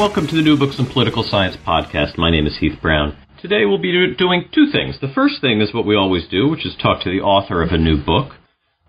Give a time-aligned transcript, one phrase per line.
[0.00, 2.16] Welcome to the New Books in Political Science podcast.
[2.16, 3.18] My name is Heath Brown.
[3.42, 4.98] Today we'll be doing two things.
[4.98, 7.70] The first thing is what we always do, which is talk to the author of
[7.70, 8.32] a new book.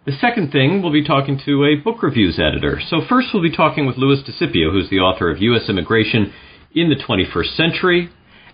[0.05, 2.79] The second thing, we'll be talking to a book reviews editor.
[2.79, 5.67] So first we'll be talking with Louis DeSipio, who's the author of U.S.
[5.67, 6.31] Immigration
[6.73, 8.09] in the 21st Century.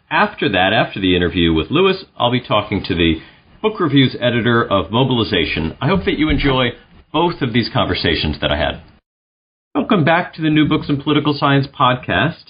[0.09, 3.21] After that, after the interview with Louis, I'll be talking to the
[3.61, 5.77] book reviews editor of Mobilization.
[5.79, 6.69] I hope that you enjoy
[7.13, 8.81] both of these conversations that I had.
[9.77, 12.45] Welcome back to the New Books in Political Science podcast.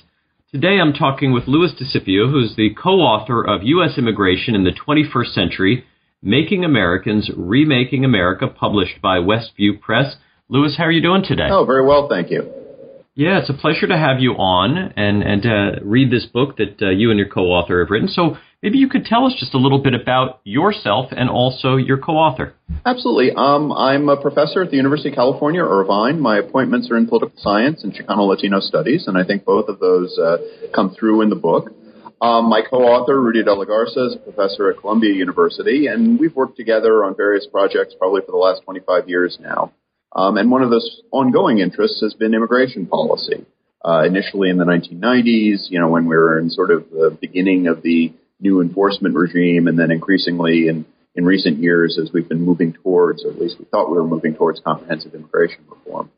[0.50, 3.98] Today I'm talking with Louis DeSipio, who's the co-author of U.S.
[3.98, 5.84] Immigration in the 21st Century,
[6.22, 10.16] Making Americans, Remaking America, published by Westview Press.
[10.48, 11.50] Louis, how are you doing today?
[11.52, 12.50] Oh, very well, thank you.
[13.14, 16.82] Yeah, it's a pleasure to have you on and, and uh, read this book that
[16.82, 18.08] uh, you and your co-author have written.
[18.08, 22.00] So Maybe you could tell us just a little bit about yourself and also your
[22.00, 22.56] co-author.
[22.88, 23.32] Absolutely.
[23.36, 26.20] Um, I'm a professor at the University of California, Irvine.
[26.20, 29.80] My appointments are in political science and Chicano Latino studies, and I think both of
[29.80, 30.38] those uh,
[30.74, 31.72] come through in the book.
[32.20, 36.36] Um, my co-author, Rudy de la Garza, is a professor at Columbia University, and we've
[36.36, 39.72] worked together on various projects probably for the last 25 years now.
[40.16, 43.46] Um, and one of those ongoing interests has been immigration policy.
[43.86, 47.68] Uh, initially in the 1990s, you know, when we were in sort of the beginning
[47.68, 50.86] of the new enforcement regime, and then increasingly in,
[51.16, 54.08] in recent years as we've been moving towards, or at least we thought we were
[54.08, 56.12] moving towards comprehensive immigration reform.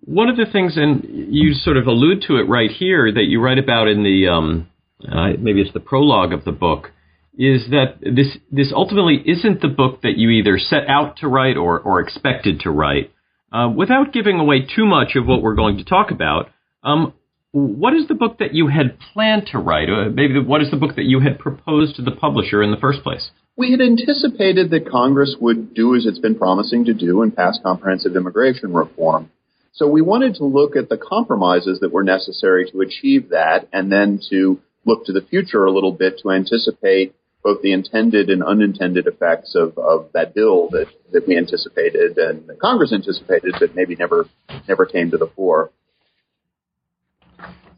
[0.00, 3.40] One of the things, and you sort of allude to it right here, that you
[3.40, 4.68] write about in the um,
[5.02, 6.92] uh, maybe it's the prologue of the book,
[7.36, 11.56] is that this this ultimately isn't the book that you either set out to write
[11.56, 13.12] or or expected to write.
[13.52, 16.50] Uh, without giving away too much of what we're going to talk about,
[16.82, 17.12] um,
[17.52, 19.88] what is the book that you had planned to write?
[19.88, 22.76] Uh, maybe what is the book that you had proposed to the publisher in the
[22.76, 23.30] first place?
[23.56, 27.58] We had anticipated that Congress would do as it's been promising to do and pass
[27.62, 29.30] comprehensive immigration reform.
[29.72, 33.90] So we wanted to look at the compromises that were necessary to achieve that and
[33.90, 38.42] then to look to the future a little bit to anticipate both the intended and
[38.42, 43.74] unintended effects of, of that bill that, that we anticipated and that Congress anticipated but
[43.74, 44.26] maybe never
[44.68, 45.70] never came to the fore.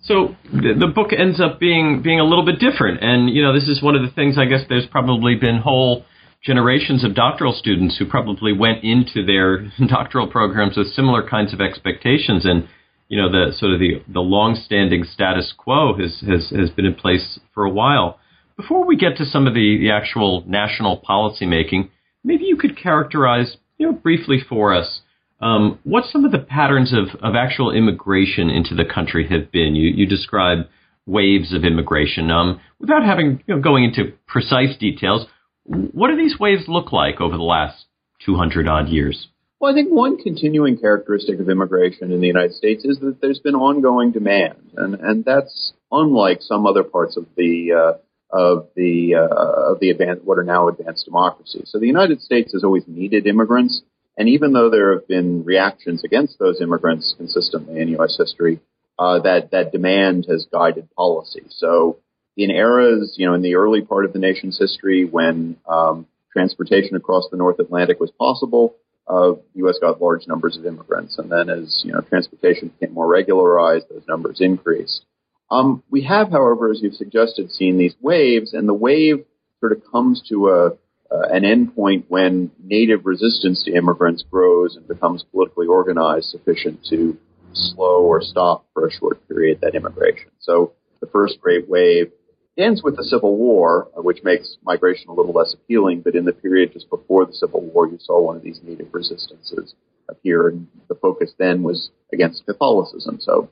[0.02, 3.68] So the, book ends up being being a little bit different, and you know this
[3.68, 6.04] is one of the things I guess there's probably been whole
[6.42, 11.60] generations of doctoral students who probably went into their doctoral programs with similar kinds of
[11.60, 12.68] expectations, and
[13.08, 16.94] you know the sort of the the long-standing status quo has has has been in
[16.94, 18.18] place for a while.
[18.56, 21.90] Before we get to some of the, the actual national policy making,
[22.24, 25.00] maybe you could characterize you know briefly for us
[25.40, 29.74] um, what some of the patterns of, of actual immigration into the country have been?
[29.76, 30.66] You, you describe
[31.06, 32.30] waves of immigration.
[32.30, 35.26] Um, without having you know, going into precise details,
[35.64, 37.86] what do these waves look like over the last
[38.24, 39.28] 200 odd years?
[39.60, 43.40] Well, I think one continuing characteristic of immigration in the United States is that there's
[43.40, 47.98] been ongoing demand, and and that's unlike some other parts of the uh,
[48.30, 51.68] of the uh, of the advanced, what are now advanced democracies.
[51.72, 53.82] So the United States has always needed immigrants.
[54.18, 58.16] And even though there have been reactions against those immigrants consistently in U.S.
[58.18, 58.60] history,
[58.98, 61.44] uh, that that demand has guided policy.
[61.50, 61.98] So
[62.36, 66.96] in eras, you know, in the early part of the nation's history, when um, transportation
[66.96, 68.74] across the North Atlantic was possible,
[69.06, 69.76] uh, the U.S.
[69.80, 74.02] got large numbers of immigrants, and then as you know, transportation became more regularized, those
[74.08, 75.02] numbers increased.
[75.50, 79.24] Um, we have, however, as you've suggested, seen these waves, and the wave
[79.60, 80.70] sort of comes to a
[81.10, 87.16] uh, an endpoint when native resistance to immigrants grows and becomes politically organized sufficient to
[87.52, 90.30] slow or stop for a short period that immigration.
[90.38, 92.12] So the first great wave
[92.58, 96.24] ends with the Civil War, uh, which makes migration a little less appealing, but in
[96.24, 99.74] the period just before the Civil War, you saw one of these native resistances
[100.08, 103.18] appear, and the focus then was against Catholicism.
[103.20, 103.50] So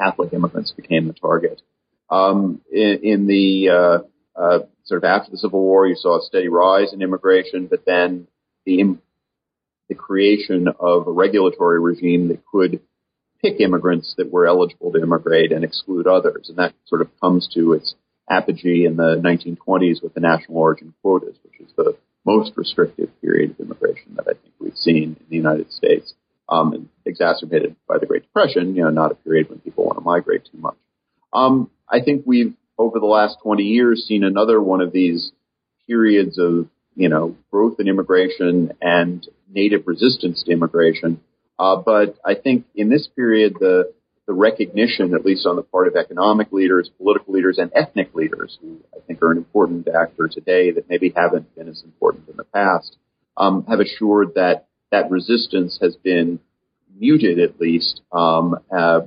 [0.00, 1.62] Catholic immigrants became the target.
[2.10, 3.98] Um, in, in, the uh,
[4.36, 7.84] uh, sort of after the Civil War, you saw a steady rise in immigration, but
[7.86, 8.26] then
[8.66, 8.96] the
[9.88, 12.80] the creation of a regulatory regime that could
[13.42, 17.48] pick immigrants that were eligible to immigrate and exclude others, and that sort of comes
[17.54, 17.94] to its
[18.30, 21.94] apogee in the 1920s with the national origin quotas, which is the
[22.24, 26.14] most restrictive period of immigration that I think we've seen in the United States.
[26.48, 28.74] um, exacerbated by the Great Depression.
[28.74, 30.76] You know, not a period when people want to migrate too much.
[31.32, 35.32] Um, I think we've over the last 20 years seen another one of these
[35.86, 41.20] periods of you know growth in immigration and native resistance to immigration.
[41.58, 43.92] Uh, but I think in this period, the
[44.26, 48.58] the recognition, at least on the part of economic leaders, political leaders, and ethnic leaders,
[48.60, 52.36] who I think are an important actor today that maybe haven't been as important in
[52.36, 52.96] the past,
[53.36, 56.40] um, have assured that that resistance has been
[56.96, 59.00] muted, at least, um, uh,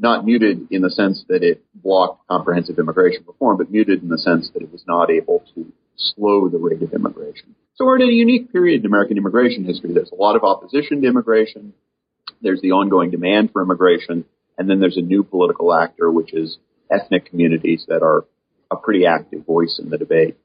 [0.00, 4.18] not muted in the sense that it blocked comprehensive immigration reform, but muted in the
[4.18, 7.54] sense that it was not able to slow the rate of immigration.
[7.74, 9.92] So we're in a unique period in American immigration history.
[9.92, 11.74] There's a lot of opposition to immigration.
[12.40, 14.24] There's the ongoing demand for immigration.
[14.56, 16.58] And then there's a new political actor, which is
[16.92, 18.24] ethnic communities that are
[18.70, 20.36] a pretty active voice in the debate.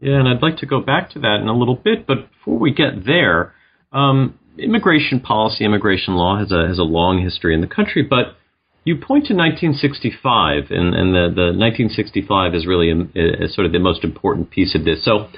[0.00, 2.58] Yeah, and I'd like to go back to that in a little bit, but before
[2.58, 3.54] we get there,
[3.92, 8.36] um, immigration policy, immigration law has a has a long history in the country, but
[8.88, 13.72] you point to 1965, and, and the, the 1965 is really a, a sort of
[13.72, 15.04] the most important piece of this.
[15.04, 15.28] So,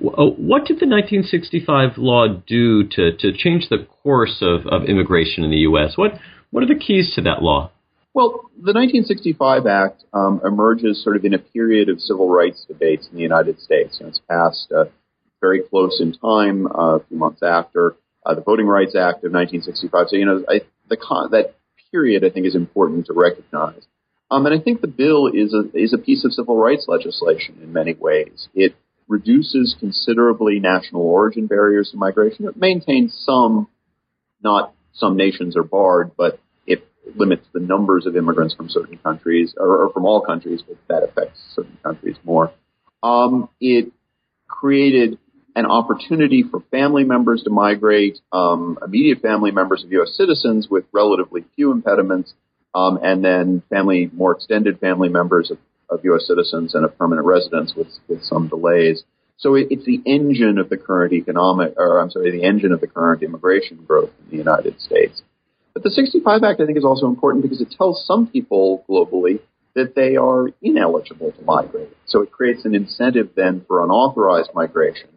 [0.00, 5.42] w- what did the 1965 law do to, to change the course of, of immigration
[5.42, 5.94] in the U.S.?
[5.96, 6.12] What
[6.52, 7.70] what are the keys to that law?
[8.14, 13.08] Well, the 1965 Act um, emerges sort of in a period of civil rights debates
[13.10, 14.00] in the United States.
[14.00, 14.86] Know, it's passed uh,
[15.40, 17.94] very close in time, uh, a few months after
[18.26, 20.06] uh, the Voting Rights Act of 1965.
[20.08, 21.54] So, you know, I, the con- that
[21.90, 23.86] period I think is important to recognize.
[24.30, 27.58] Um, and I think the bill is a is a piece of civil rights legislation
[27.62, 28.48] in many ways.
[28.54, 28.76] It
[29.08, 32.46] reduces considerably national origin barriers to migration.
[32.46, 33.66] It maintains some,
[34.42, 39.52] not some nations are barred, but it limits the numbers of immigrants from certain countries
[39.56, 42.52] or, or from all countries, but that affects certain countries more.
[43.02, 43.92] Um, it
[44.46, 45.18] created
[45.54, 50.16] an opportunity for family members to migrate, um, immediate family members of U.S.
[50.16, 52.34] citizens with relatively few impediments,
[52.74, 55.58] um, and then family, more extended family members of,
[55.88, 56.26] of U.S.
[56.26, 59.02] citizens and of permanent residents with, with some delays.
[59.36, 62.80] So it, it's the engine of the current economic, or I'm sorry, the engine of
[62.80, 65.22] the current immigration growth in the United States.
[65.74, 69.40] But the 65 Act, I think, is also important because it tells some people globally
[69.74, 71.96] that they are ineligible to migrate.
[72.06, 75.08] So it creates an incentive then for unauthorized migration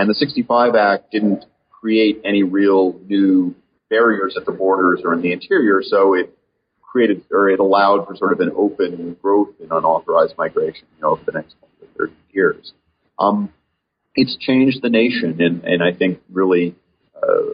[0.00, 3.54] and the 65 Act didn't create any real new
[3.90, 6.34] barriers at the borders or in the interior, so it
[6.80, 11.10] created or it allowed for sort of an open growth in unauthorized migration, you know,
[11.10, 11.54] over the next
[11.98, 12.72] 30 years.
[13.18, 13.52] Um,
[14.14, 16.74] it's changed the nation in, in I think, really
[17.14, 17.52] uh,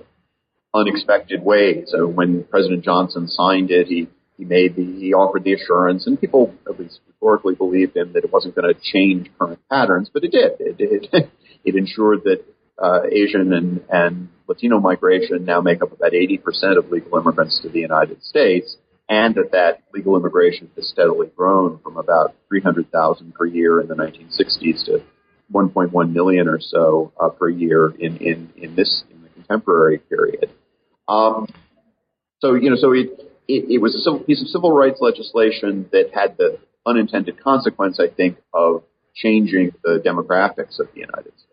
[0.73, 1.89] unexpected ways.
[1.89, 4.07] So when President Johnson signed it, he
[4.37, 8.25] he made the he offered the assurance, and people at least rhetorically believed him that
[8.25, 10.53] it wasn't going to change current patterns, but it did.
[10.61, 10.77] It,
[11.13, 11.31] it
[11.67, 12.45] It ensured that
[12.81, 17.69] uh, Asian and, and Latino migration now make up about 80% of legal immigrants to
[17.69, 18.77] the United States,
[19.09, 23.97] and that that legal immigration has steadily grown from about 300,000 per year in the
[23.97, 25.03] 1960s to
[25.53, 30.51] 1.1 million or so uh, per year in, in, in this in the contemporary period.
[31.09, 31.49] Um,
[32.41, 33.09] so you know, so it,
[33.49, 37.99] it, it was a civil, piece of civil rights legislation that had the unintended consequence,
[38.01, 38.83] I think, of
[39.15, 41.47] changing the demographics of the United States.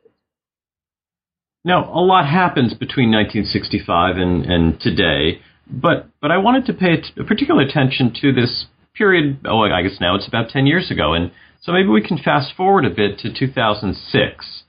[1.66, 7.02] Now, a lot happens between 1965 and, and today, but but I wanted to pay
[7.26, 9.40] particular attention to this period.
[9.46, 11.32] Oh, I guess now it's about 10 years ago, and
[11.62, 14.64] so maybe we can fast forward a bit to 2006.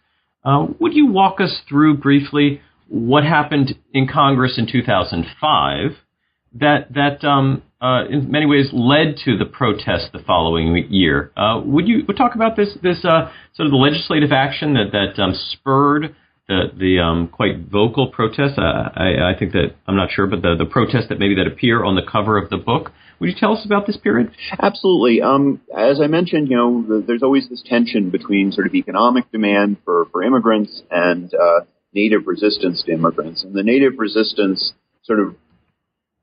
[0.45, 5.97] Uh, would you walk us through briefly what happened in Congress in 2005
[6.55, 11.33] that that um, uh, in many ways led to the protest the following year?
[11.37, 14.93] Uh, would you would talk about this this uh, sort of the legislative action that
[14.93, 16.15] that um, spurred
[16.49, 18.59] the the um, quite vocal protests.
[18.59, 21.47] Uh, I, I think that I'm not sure, but the the protests that maybe that
[21.47, 22.93] appear on the cover of the book.
[23.21, 24.33] Would you tell us about this period?
[24.61, 25.23] Absolutely.
[25.23, 29.31] Um, as I mentioned, you know, the, there's always this tension between sort of economic
[29.31, 31.61] demand for for immigrants and uh,
[31.95, 35.37] native resistance to immigrants, and the native resistance sort of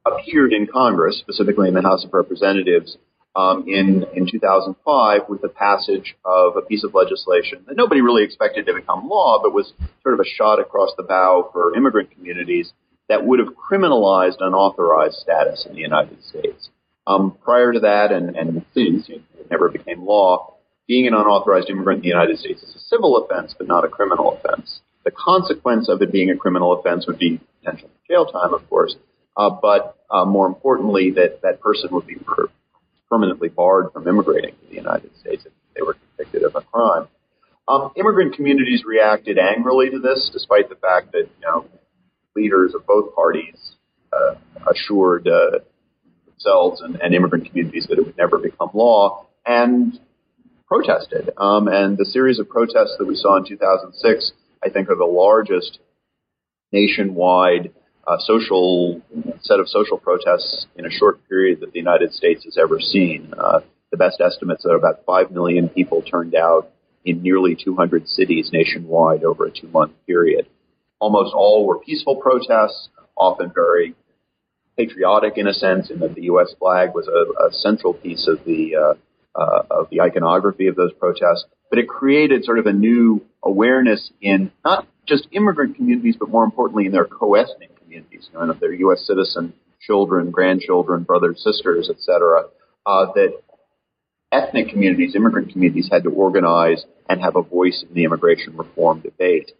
[0.05, 2.97] appeared in Congress, specifically in the House of Representatives,
[3.35, 8.23] um, in in 2005 with the passage of a piece of legislation that nobody really
[8.23, 12.11] expected to become law, but was sort of a shot across the bow for immigrant
[12.11, 12.73] communities
[13.07, 16.69] that would have criminalized unauthorized status in the United States.
[17.07, 20.55] Um, prior to that, and, and since it never became law,
[20.87, 23.87] being an unauthorized immigrant in the United States is a civil offense, but not a
[23.87, 24.81] criminal offense.
[25.03, 28.95] The consequence of it being a criminal offense would be potential jail time, of course,
[29.49, 32.17] but uh, more importantly, that that person would be
[33.09, 37.07] permanently barred from immigrating to the United States if they were convicted of a crime.
[37.67, 41.65] Um, immigrant communities reacted angrily to this, despite the fact that you know
[42.35, 43.75] leaders of both parties
[44.11, 44.35] uh,
[44.69, 45.59] assured uh,
[46.25, 49.99] themselves and, and, immigrant communities that it would never become law, and
[50.67, 51.29] protested.
[51.37, 54.31] Um, and the series of protests that we saw in 2006,
[54.63, 55.79] I think, are the largest
[56.71, 57.73] nationwide
[58.07, 59.01] uh, social
[59.41, 63.33] set of social protests in a short period that the United States has ever seen.
[63.37, 63.59] Uh,
[63.91, 66.71] the best estimates are about 5 million people turned out
[67.03, 70.47] in nearly 200 cities nationwide over a two month period.
[70.99, 73.95] Almost all were peaceful protests, often very
[74.77, 76.53] patriotic in a sense, in that the U.S.
[76.57, 78.93] flag was a, a central piece of the uh,
[79.33, 81.45] uh, of the iconography of those protests.
[81.69, 86.43] But it created sort of a new awareness in not just immigrant communities, but more
[86.43, 89.05] importantly in their co-ethnic you know, their U.S.
[89.05, 92.43] citizen children, grandchildren, brothers, sisters, etc.
[92.85, 93.33] Uh, that
[94.31, 99.01] ethnic communities, immigrant communities, had to organize and have a voice in the immigration reform
[99.01, 99.51] debate.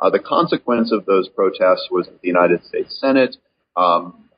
[0.00, 3.36] Uh, the consequence of those protests was that the United States Senate
[3.76, 4.28] um,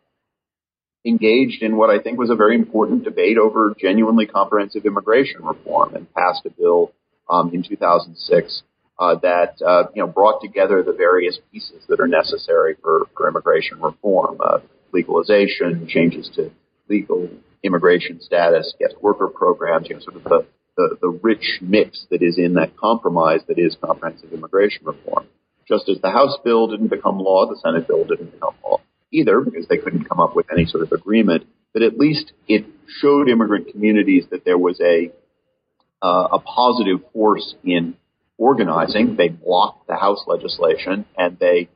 [1.04, 5.94] engaged in what I think was a very important debate over genuinely comprehensive immigration reform
[5.94, 6.92] and passed a bill
[7.28, 8.62] um, in 2006
[9.00, 13.28] uh, that uh, you know brought together the various pieces that are necessary for, for
[13.28, 14.58] immigration reform, uh,
[14.92, 16.50] legalization, changes to
[16.88, 17.28] legal
[17.64, 22.22] immigration status, guest worker programs, you know, sort of the, the, the rich mix that
[22.22, 25.26] is in that compromise that is comprehensive immigration reform.
[25.66, 28.80] Just as the House bill didn't become law, the Senate bill didn't become law
[29.12, 31.44] either because they couldn't come up with any sort of agreement.
[31.72, 32.64] But at least it
[33.00, 35.10] showed immigrant communities that there was a
[36.02, 37.94] uh, a positive force in
[38.40, 39.16] organizing.
[39.16, 41.68] They blocked the House legislation and they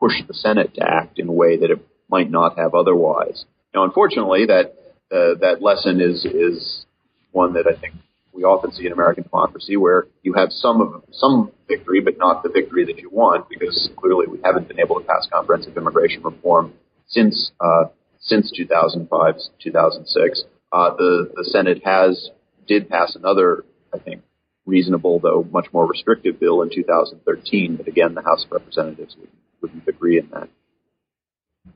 [0.00, 1.78] pushed the Senate to act in a way that it
[2.10, 3.44] might not have otherwise.
[3.72, 4.74] Now, unfortunately, that
[5.10, 6.84] uh, that lesson is is
[7.32, 7.94] one that I think
[8.32, 12.42] we often see in American democracy, where you have some of some victory, but not
[12.42, 16.22] the victory that you want, because clearly we haven't been able to pass comprehensive immigration
[16.22, 16.72] reform
[17.06, 17.84] since uh,
[18.20, 20.44] since 2005, 2006.
[20.72, 22.30] Uh, the the Senate has
[22.66, 24.22] did pass another, I think,
[24.66, 29.38] reasonable though much more restrictive bill in 2013, but again, the House of Representatives wouldn't,
[29.60, 30.48] wouldn't agree in that.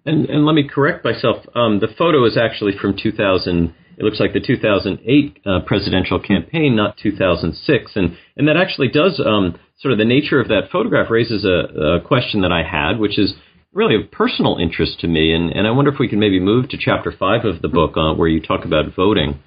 [0.05, 1.45] And, and let me correct myself.
[1.55, 3.75] Um, the photo is actually from 2000.
[3.97, 7.93] It looks like the 2008 uh, presidential campaign, not 2006.
[7.95, 11.97] And and that actually does um, sort of the nature of that photograph raises a,
[11.97, 13.35] a, question that I had, which is
[13.73, 15.33] really of personal interest to me.
[15.33, 17.97] And and I wonder if we can maybe move to chapter five of the book
[17.97, 19.41] uh, where you talk about voting.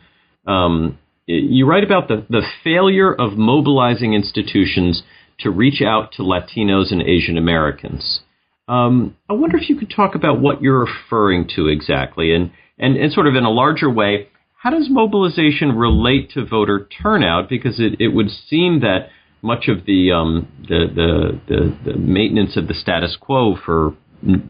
[0.46, 5.04] Um, you write about the, the failure of mobilizing institutions
[5.40, 8.22] to reach out to Latinos and Asian Americans.
[8.68, 12.96] Um, I wonder if you could talk about what you're referring to exactly, and, and,
[12.96, 17.50] and sort of in a larger way, how does mobilization relate to voter turnout?
[17.50, 19.10] Because it, it would seem that
[19.42, 23.96] much of the, um, the, the, the, the maintenance of the status quo for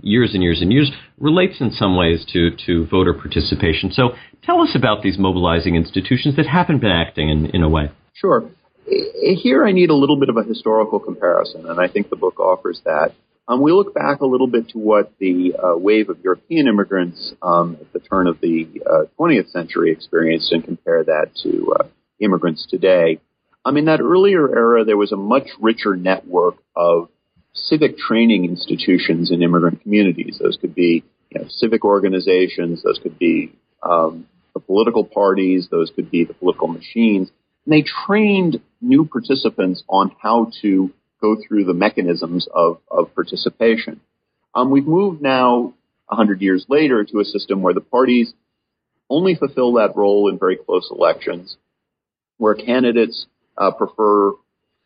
[0.02, 3.92] years and years and years relates in some ways to, to voter participation.
[3.92, 4.10] So
[4.44, 7.92] tell us about these mobilizing institutions that haven't been acting in, in a way.
[8.14, 8.50] Sure.
[8.86, 12.40] Here I need a little bit of a historical comparison, and I think the book
[12.40, 13.14] offers that.
[13.48, 17.34] Um, we look back a little bit to what the uh, wave of European immigrants
[17.42, 21.88] um, at the turn of the uh, 20th century experienced and compare that to uh,
[22.20, 23.20] immigrants today.
[23.66, 27.10] Um, in that earlier era, there was a much richer network of
[27.54, 30.40] civic training institutions in immigrant communities.
[30.42, 33.54] Those could be you know, civic organizations, those could be
[33.84, 37.30] um, the political parties, those could be the political machines.
[37.66, 40.92] And they trained new participants on how to
[41.22, 44.02] go through the mechanisms of, of participation.
[44.56, 45.74] Um, we've moved now,
[46.08, 48.34] 100 years later, to a system where the parties
[49.10, 51.58] only fulfill that role in very close elections,
[52.38, 53.28] where candidates
[53.58, 54.32] uh, prefer,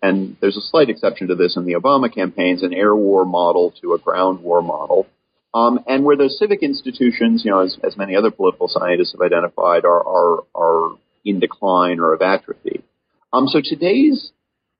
[0.05, 3.74] and there's a slight exception to this in the Obama campaigns, an air war model
[3.81, 5.07] to a ground war model.
[5.53, 9.21] Um, and where the civic institutions, you know, as, as many other political scientists have
[9.21, 12.83] identified, are, are, are in decline or of atrophy.
[13.31, 14.31] Um, so today's,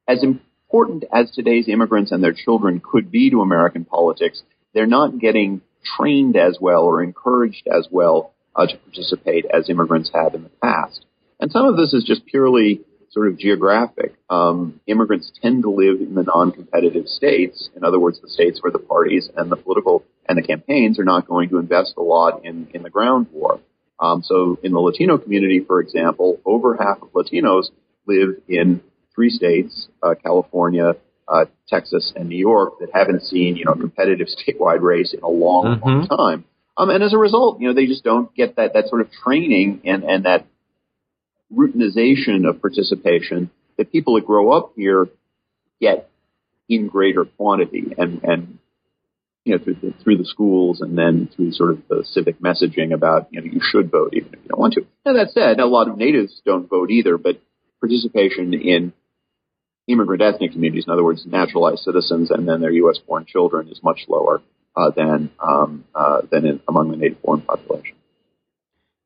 [0.08, 5.18] as important as today's immigrants and their children could be to American politics, they're not
[5.18, 5.62] getting
[5.98, 10.52] trained as well or encouraged as well uh, to participate as immigrants have in the
[10.62, 11.06] past.
[11.40, 12.82] And some of this is just purely
[13.16, 14.14] sort of geographic.
[14.30, 17.70] Um, immigrants tend to live in the non-competitive states.
[17.76, 21.06] In other words, the states where the parties and the political and the campaigns are
[21.06, 23.62] not going to invest a lot in, in the ground war.
[24.02, 27.68] Um, so in the Latino community, for example, over half of Latinos
[28.06, 28.82] live in
[29.16, 30.96] three states, uh, California,
[31.30, 35.24] uh, Texas, and New York, that haven't seen you know a competitive statewide race in
[35.24, 35.88] a long, mm-hmm.
[35.88, 36.46] long time.
[36.78, 39.10] Um, and as a result, you know they just don't get that that sort of
[39.24, 40.46] training and and that
[41.54, 45.08] routinization of participation that people that grow up here
[45.80, 46.10] get
[46.70, 47.94] in greater quantity.
[47.98, 48.60] And and
[49.44, 52.92] you know, through the, through the schools and then through sort of the civic messaging
[52.94, 54.82] about, you know, you should vote even if you don't want to.
[55.06, 57.40] Now that said, a lot of natives don't vote either, but
[57.80, 58.92] participation in
[59.88, 62.98] immigrant ethnic communities, in other words, naturalized citizens and then their U.S.
[63.08, 64.42] born children is much lower
[64.76, 67.96] uh, than um, uh, than in, among the native born population.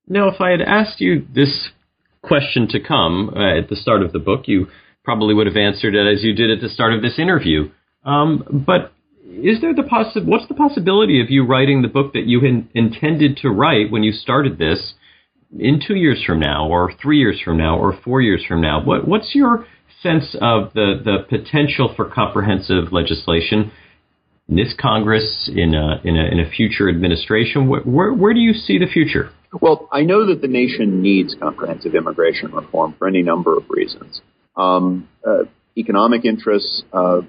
[0.07, 1.69] Now, if I had asked you this
[2.21, 4.67] question to come uh, at the start of the book, you
[5.03, 7.69] probably would have answered it as you did at the start of this interview.
[8.03, 12.25] Um, but is there the possi- What's the possibility of you writing the book that
[12.25, 14.93] you in- intended to write when you started this
[15.57, 18.83] in two years from now, or three years from now, or four years from now?
[18.83, 19.65] What, what's your
[20.03, 23.71] sense of the, the potential for comprehensive legislation
[24.47, 27.67] in this Congress, in a, in a, in a future administration?
[27.67, 29.31] Where do you see the future?
[29.51, 34.21] Well, I know that the nation needs comprehensive immigration reform for any number of reasons.
[34.55, 35.45] Um, uh,
[35.77, 37.21] economic interests uh,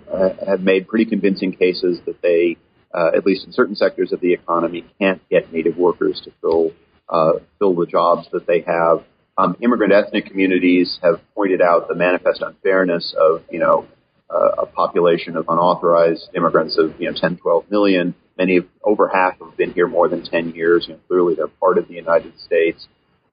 [0.47, 2.57] have made pretty convincing cases that they,
[2.93, 6.73] uh, at least in certain sectors of the economy, can't get native workers to fill
[7.09, 9.05] uh, fill the jobs that they have.
[9.37, 13.87] Um, immigrant ethnic communities have pointed out the manifest unfairness of, you know,
[14.29, 18.15] uh, a population of unauthorized immigrants of, you know, 10, 12 million.
[18.40, 20.88] Many of, over half have been here more than 10 years.
[20.88, 22.88] Know, clearly they're part of the United States.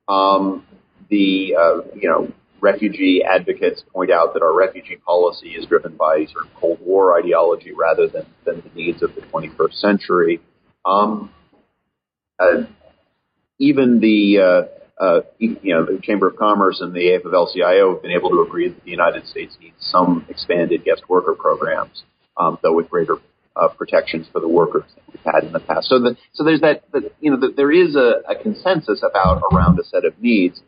[0.09, 0.65] Um,
[1.09, 6.25] the, uh, you know, refugee advocates point out that our refugee policy is driven by
[6.25, 10.41] sort of Cold War ideology rather than, than the needs of the 21st century.
[10.85, 11.31] Um,
[12.37, 12.63] uh,
[13.59, 18.11] even the uh, uh, you know, the Chamber of Commerce and the AFL-CIO have been
[18.11, 22.03] able to agree that the United States needs some expanded guest worker programs,
[22.35, 23.15] um, though with greater
[23.59, 25.87] uh, protections for the workers than we've had in the past.
[25.87, 26.83] So, the, so there's that,
[27.19, 30.61] you know, the, there is a, a consensus about around a set of needs.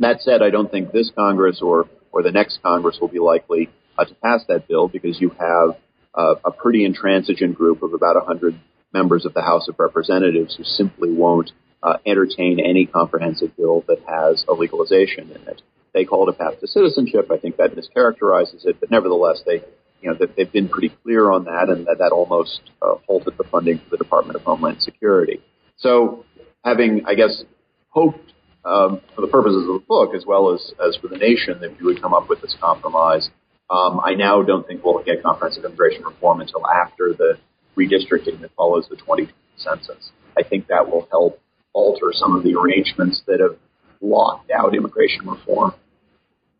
[0.00, 3.68] That said, I don't think this Congress or or the next Congress will be likely
[3.98, 5.76] uh, to pass that bill because you have
[6.14, 8.58] uh, a pretty intransigent group of about 100
[8.92, 13.98] members of the House of Representatives who simply won't uh, entertain any comprehensive bill that
[14.08, 15.62] has a legalization in it.
[15.94, 17.30] They call it a path to citizenship.
[17.30, 19.62] I think that mischaracterizes it, but nevertheless, they,
[20.00, 23.44] you know, they've been pretty clear on that, and that, that almost uh, halted the
[23.44, 25.40] funding for the Department of Homeland Security.
[25.76, 26.24] So,
[26.64, 27.42] having, I guess,
[27.88, 28.32] hoped
[28.64, 31.78] um, for the purposes of the book as well as as for the nation that
[31.78, 33.28] we would come up with this compromise,
[33.70, 37.38] um, I now don't think we'll get comprehensive immigration reform until after the
[37.76, 40.10] redistricting that follows the 2020 census.
[40.36, 41.40] I think that will help
[41.72, 43.56] alter some of the arrangements that have
[44.00, 45.74] locked out immigration reform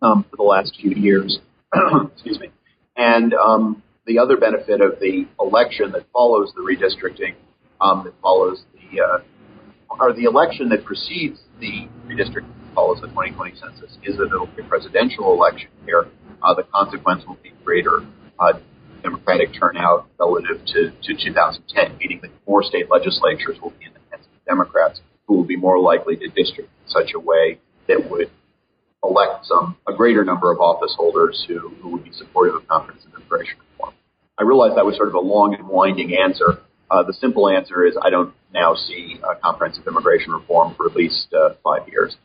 [0.02, 1.38] um, for the last few years.
[2.14, 2.50] Excuse me.
[2.98, 7.34] And um, the other benefit of the election that follows the redistricting,
[7.80, 9.18] um, that follows the, uh,
[9.88, 14.46] or the election that precedes the redistricting that follows the 2020 census, is that it'll
[14.46, 16.08] be a presidential election here.
[16.42, 18.00] Uh, the consequence will be greater
[18.40, 18.52] uh,
[19.02, 24.00] Democratic turnout relative to, to 2010, meaning that more state legislatures will be in the
[24.10, 28.10] hands of Democrats who will be more likely to district in such a way that
[28.10, 28.30] would
[29.04, 33.10] elect some a greater number of office holders who, who would be supportive of comprehensive
[33.14, 33.94] immigration reform.
[34.38, 36.60] I realize that was sort of a long and winding answer.
[36.90, 40.96] Uh, the simple answer is I don't now see uh, comprehensive immigration reform for at
[40.96, 42.16] least uh, five years.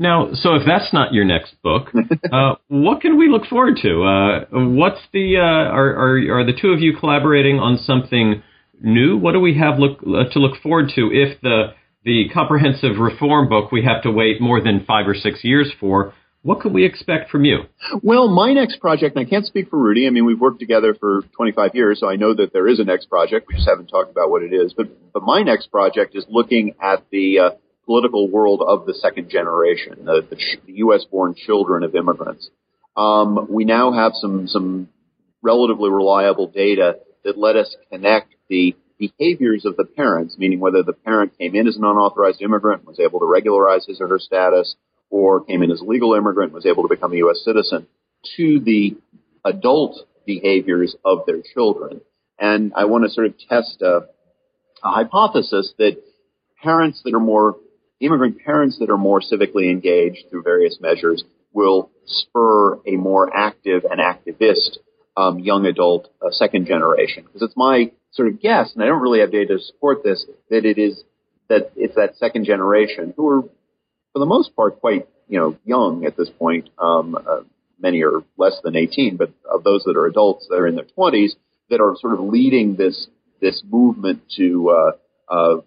[0.00, 1.88] Now, so if that's not your next book,
[2.32, 4.04] uh, what can we look forward to?
[4.04, 8.42] Uh, what's the uh, are, are are the two of you collaborating on something
[8.80, 9.18] new?
[9.18, 13.72] What do we have look to look forward to if the the comprehensive reform book
[13.72, 16.14] we have to wait more than five or six years for.
[16.42, 17.64] What could we expect from you?
[18.02, 20.06] Well, my next project, and I can't speak for Rudy.
[20.06, 22.84] I mean, we've worked together for 25 years, so I know that there is a
[22.84, 23.48] next project.
[23.48, 24.72] We just haven't talked about what it is.
[24.72, 27.50] But, but my next project is looking at the uh,
[27.86, 31.04] political world of the second generation, the, the, the U.S.
[31.10, 32.48] born children of immigrants.
[32.96, 34.88] Um, we now have some, some
[35.42, 40.92] relatively reliable data that let us connect the behaviors of the parents, meaning whether the
[40.92, 44.76] parent came in as an unauthorized immigrant, was able to regularize his or her status,
[45.10, 47.42] or came in as a legal immigrant, was able to become a U.S.
[47.44, 47.86] citizen,
[48.36, 48.96] to the
[49.44, 52.00] adult behaviors of their children.
[52.38, 54.08] And I want to sort of test a,
[54.84, 55.96] a hypothesis that
[56.62, 57.56] parents that are more,
[58.00, 63.84] immigrant parents that are more civically engaged through various measures will spur a more active
[63.90, 64.78] and activist
[65.16, 67.24] um, young adult uh, second generation.
[67.24, 70.24] Because it's my sort of guess, and I don't really have data to support this,
[70.50, 71.02] that it is
[71.48, 73.42] that it's that second generation who are,
[74.12, 76.70] for the most part, quite you know young at this point.
[76.78, 77.40] Um, uh,
[77.80, 81.30] many are less than 18, but of those that are adults, they're in their 20s,
[81.70, 83.06] that are sort of leading this
[83.40, 85.60] this movement to uh, uh,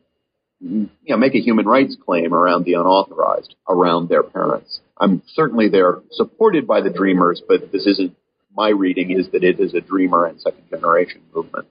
[0.60, 4.82] you know make a human rights claim around the unauthorized, around their parents.
[4.97, 8.15] I'm certainly they're supported by the Dreamers, but this isn't
[8.56, 11.67] my reading is that it is a Dreamer and second generation movement.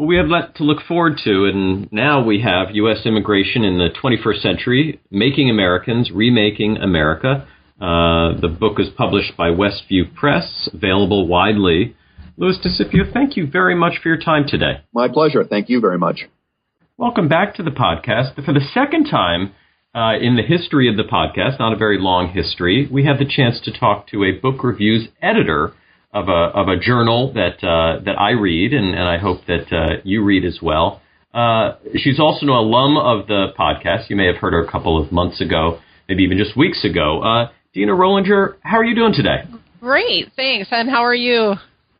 [0.00, 3.04] Well, we have that to look forward to, and now we have U.S.
[3.04, 7.46] immigration in the 21st century, making Americans, remaking America.
[7.78, 11.94] Uh, the book is published by Westview Press, available widely.
[12.38, 14.80] Louis DeSipio, thank you very much for your time today.
[14.94, 15.44] My pleasure.
[15.44, 16.20] Thank you very much.
[16.96, 18.42] Welcome back to the podcast.
[18.42, 19.52] For the second time
[19.94, 23.30] uh, in the history of the podcast, not a very long history, we have the
[23.30, 25.74] chance to talk to a book reviews editor
[26.12, 29.72] of a of a journal that uh, that I read, and, and I hope that
[29.72, 31.00] uh, you read as well.
[31.32, 34.10] Uh, she's also an alum of the podcast.
[34.10, 37.22] You may have heard her a couple of months ago, maybe even just weeks ago.
[37.22, 39.44] Uh, Deana Rohlinger, how are you doing today?
[39.80, 40.68] Great, thanks.
[40.72, 41.54] And how are you?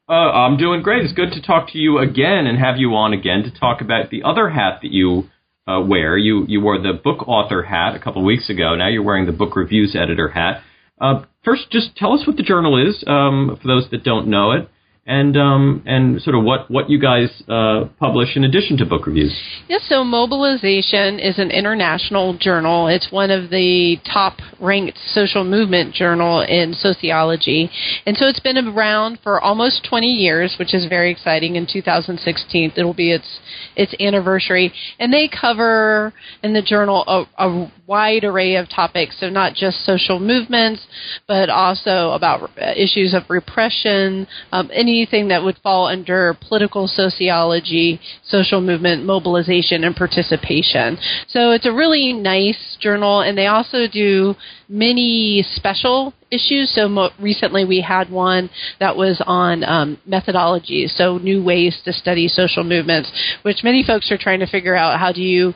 [0.09, 1.05] Uh, I'm doing great.
[1.05, 4.11] It's good to talk to you again and have you on again to talk about
[4.11, 5.31] the other hat that you
[5.69, 6.19] uh, wear.
[6.19, 8.75] You you wore the book author hat a couple of weeks ago.
[8.75, 10.63] Now you're wearing the book reviews editor hat.
[11.01, 14.53] Uh, first, just tell us what the journal is um, for those that don't know
[14.53, 14.69] it,
[15.07, 19.07] and um, and sort of what what you guys uh, publish in addition to book
[19.07, 19.35] reviews.
[19.69, 22.87] Yes, so Mobilization is an international journal.
[22.87, 27.71] It's one of the top ranked social movement journal in sociology,
[28.07, 31.57] and so it's been around for almost 20 years, which is very exciting.
[31.57, 33.41] In 2016, it'll be its
[33.77, 39.19] its anniversary, and they cover in the journal a, a wide array of topics.
[39.19, 40.87] So not just social movements,
[41.27, 48.61] but also about issues of repression, um, anything that would fall under political sociology, social
[48.61, 50.99] movement, mobilization, and participation.
[51.29, 54.35] So it's a really nice journal, and they also do
[54.69, 56.73] many special issues.
[56.75, 61.93] So mo- recently we had one that was on um, methodology, so new ways to
[61.93, 63.11] study social movements,
[63.43, 65.55] which many folks are trying to figure out how do you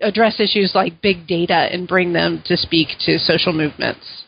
[0.00, 4.24] address issues like big data and bring them to speak to social movements.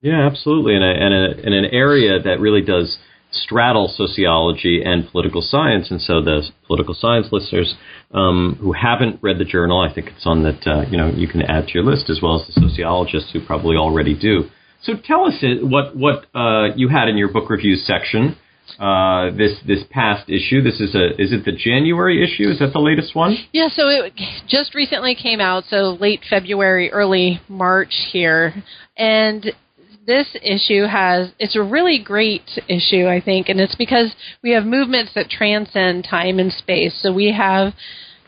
[0.00, 2.98] Yeah, absolutely, and, and, in an area that really does
[3.32, 7.74] straddle sociology and political science, and so the political science listeners
[8.12, 11.26] um, who haven't read the journal, I think it's on that uh, you know you
[11.26, 14.44] can add to your list as well as the sociologists who probably already do.
[14.82, 18.36] So tell us what what uh, you had in your book reviews section
[18.78, 20.62] uh, this this past issue.
[20.62, 22.50] This is a is it the January issue?
[22.50, 23.36] Is that the latest one?
[23.52, 24.12] Yeah, so it
[24.48, 28.54] just recently came out, so late February, early March here,
[28.96, 29.52] and
[30.06, 34.64] this issue has it's a really great issue, I think, and it's because we have
[34.64, 36.98] movements that transcend time and space.
[37.02, 37.74] So we have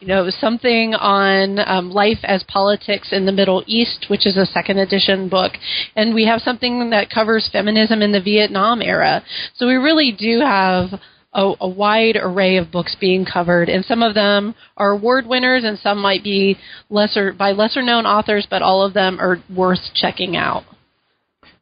[0.01, 4.45] you know, something on um, life as politics in the Middle East, which is a
[4.45, 5.53] second edition book,
[5.97, 9.23] and we have something that covers feminism in the Vietnam era.
[9.55, 11.01] So we really do have
[11.33, 15.65] a, a, wide array of books being covered, and some of them are award winners,
[15.65, 16.59] and some might be
[16.91, 20.65] lesser by lesser known authors, but all of them are worth checking out.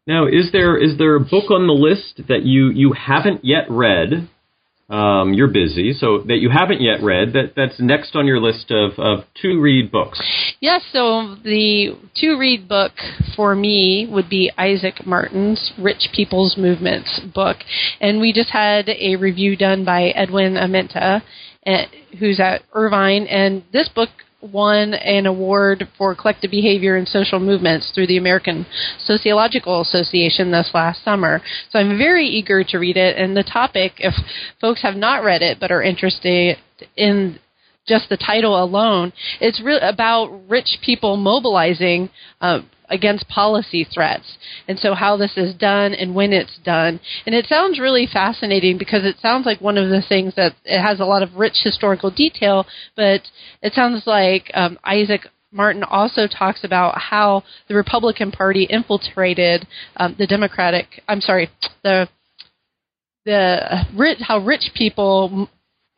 [0.07, 3.67] Now, is there is there a book on the list that you you haven't yet
[3.71, 4.29] read
[4.93, 8.71] um, you're busy, so that you haven't yet read, that, that's next on your list
[8.71, 10.21] of, of to read books.
[10.61, 12.93] Yes, so the to read book
[13.35, 17.59] for me would be Isaac Martin's Rich People's Movements book.
[18.03, 21.23] And we just had a review done by Edwin Amenta,
[21.67, 21.85] uh,
[22.19, 24.11] who's at Irvine, and this book
[24.43, 28.67] won an award for collective behavior and social movements through the American
[28.99, 31.41] Sociological Association this last summer.
[31.71, 33.17] So I'm very eager to read it.
[33.17, 34.15] And the topic, if
[34.61, 36.59] folks have not read it but are interested
[36.97, 37.39] in
[37.87, 42.61] just the title alone, it's really about rich people mobilizing uh,
[42.93, 44.37] against policy threats.
[44.69, 47.01] And so how this is done and when it's done.
[47.27, 50.81] And it sounds really fascinating because it sounds like one of the things that it
[50.81, 53.23] has a lot of rich historical detail, but
[53.63, 60.15] it sounds like um, Isaac Martin also talks about how the Republican Party infiltrated um,
[60.19, 61.03] the Democratic.
[61.09, 61.51] I'm sorry,
[61.83, 62.09] the
[63.25, 65.49] the rich, how rich people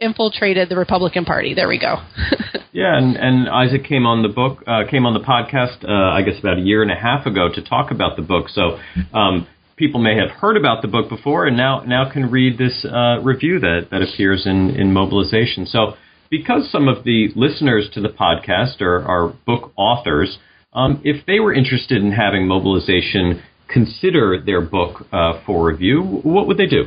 [0.00, 1.54] infiltrated the Republican Party.
[1.54, 1.96] There we go.
[2.72, 6.22] yeah, and, and Isaac came on the book, uh, came on the podcast, uh, I
[6.22, 8.48] guess about a year and a half ago to talk about the book.
[8.48, 8.78] So
[9.16, 12.84] um, people may have heard about the book before, and now now can read this
[12.84, 15.66] uh, review that that appears in in Mobilization.
[15.66, 15.94] So
[16.30, 20.38] because some of the listeners to the podcast are, are book authors,
[20.72, 26.46] um, if they were interested in having Mobilization consider their book uh, for review, what
[26.46, 26.84] would they do?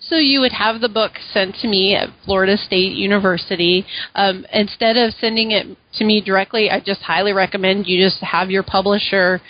[0.00, 3.84] So you would have the book sent to me at Florida State University.
[4.14, 8.50] Um, instead of sending it to me directly, I just highly recommend you just have
[8.50, 9.40] your publisher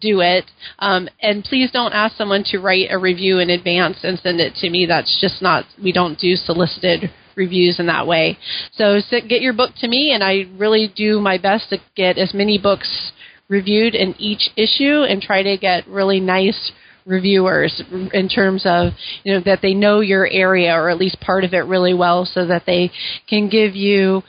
[0.00, 0.44] do it.
[0.78, 4.54] Um, and please don't ask someone to write a review in advance and send it
[4.56, 4.86] to me.
[4.86, 8.38] That's just not, we don't do solicited reviews in that way.
[8.72, 12.32] So get your book to me, and I really do my best to get as
[12.34, 13.12] many books
[13.48, 16.72] reviewed in each issue and try to get really nice
[17.06, 17.82] reviewers
[18.14, 18.92] in terms of
[19.24, 22.24] you know that they know your area or at least part of it really well,
[22.24, 22.90] so that they
[23.28, 24.22] can give you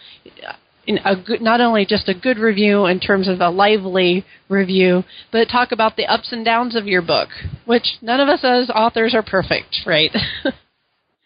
[0.87, 5.45] a good, not only just a good review in terms of a lively review, but
[5.45, 7.29] talk about the ups and downs of your book,
[7.65, 10.11] which none of us as authors are perfect, right?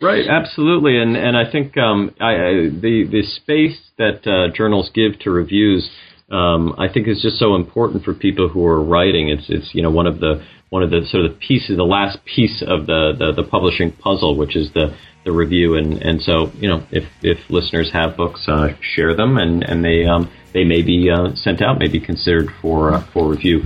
[0.02, 4.89] Right, absolutely, and and I think um, I, I, the the space that uh, journals
[4.93, 5.89] give to reviews,
[6.32, 9.30] um, I think is just so important for people who are writing.
[9.30, 11.84] It's it's you know one of the one of the sort of the pieces, the
[11.84, 16.22] last piece of the, the, the publishing puzzle, which is the the review, and and
[16.22, 20.30] so you know if if listeners have books, uh, share them, and and they um,
[20.54, 23.63] they may be uh, sent out, may be considered for uh, for review.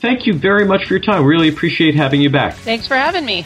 [0.00, 1.24] Thank you very much for your time.
[1.24, 2.54] Really appreciate having you back.
[2.56, 3.44] Thanks for having me.